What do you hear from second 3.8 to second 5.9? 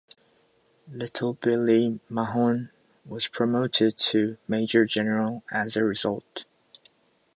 to major general as a